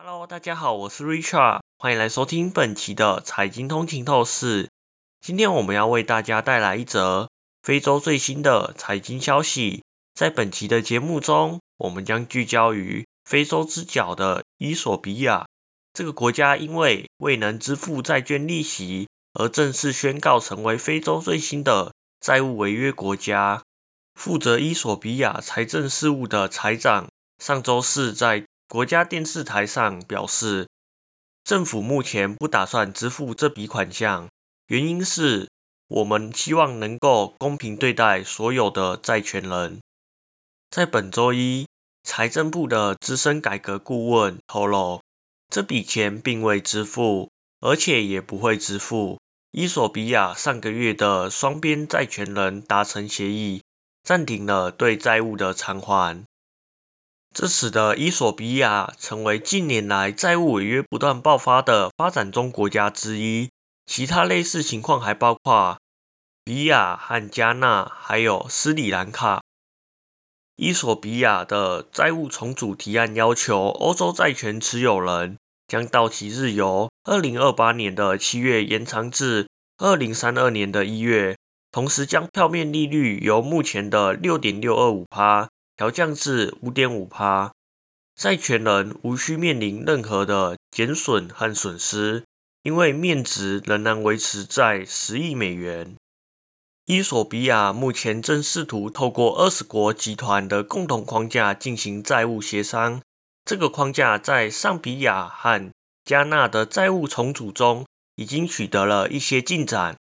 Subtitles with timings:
[0.00, 4.70] Hello，大家好，我是 Richard，欢迎来收听本期的财经通勤透视。
[5.20, 7.28] 今天我们要为大家带来一则
[7.64, 9.82] 非洲最新的财经消息。
[10.14, 15.44] 在本期的节目中，我们将聚焦于非洲之角的伊索比亚。
[15.92, 23.60] 这个国家因为未能支付债券利息，而正式宣告成为非洲最新的债务违约国家。
[24.14, 27.08] 负责伊索比亚财政事务的财长
[27.42, 30.68] 上周四在国家电视台上表示，
[31.42, 34.28] 政府目前不打算支付这笔款项，
[34.66, 35.48] 原因是
[35.88, 39.80] 我们希望能够公平对待所有的债权人。
[40.70, 41.66] 在本周一，
[42.02, 45.00] 财政部的资深改革顾问透露。
[45.48, 49.18] 这笔钱并未支付，而且也不会支付。
[49.52, 53.62] 伊索比亚上个月的双边债权人达成协议，
[54.02, 56.22] 暂停了对债务的偿还，
[57.40, 63.48] 这使得伊索比亚成为近年来债务违约不断爆发的发展中国家之一。
[63.86, 65.78] 其他类似情况还包括
[66.42, 69.40] 比亚和加纳，还有斯里兰卡。
[70.56, 75.36] 伊索比亚的债务重组提案要求欧洲债权持有人
[75.68, 81.36] 将到期日由二零二八年的七月延长至二零三二年的一月，
[81.70, 85.47] 同时将票面利率由目前的六点六二五帕
[85.78, 87.52] 调降至五点五帕，
[88.16, 92.24] 债权人无需面临任何的减损和损失，
[92.64, 95.94] 因为面值仍然维持在十亿美元。
[96.86, 103.00] 伊索比亚目前正试图透过二十国集团的共同框架进行债务协商。
[103.44, 105.70] 这个框架在上比亚和
[106.04, 109.96] 加纳的债务重组中已经取得了一些进展。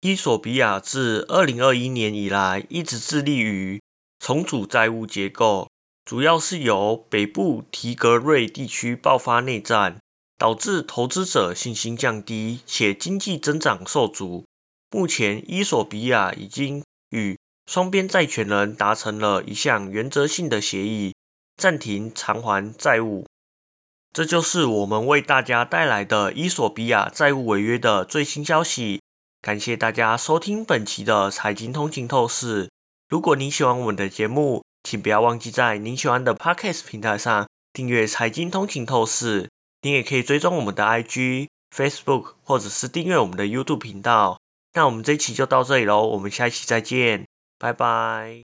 [0.00, 3.80] 伊索比亚自二零二一年以来一直致力于
[4.20, 5.68] 重组债务结构，
[6.04, 9.98] 主要是由北部提格瑞地区爆发内战，
[10.36, 14.44] 导致投资者信心降低，且经济增长受阻。
[14.90, 21.14] 目前，伊索比亚已经与双边债权人达成了一项原则性的协议，
[21.56, 23.26] 暂停偿还债务。
[24.12, 29.00] 这就是我们为大家带来的伊索比亚债务违约的最新消息。
[29.40, 32.69] 感谢大家收听本期的财经通勤透视。
[33.10, 39.50] 如果您喜欢我们的节目，请不要忘记在您喜欢的 Podcast 平台上订阅财经通勤透视。
[39.82, 44.38] 您也可以追踪我们的 IG、Facebook，或者是订阅我们的 YouTube 频道。
[44.74, 47.26] 那我们这一期就到这里喽，我们下一期再见，
[47.58, 48.49] 拜拜。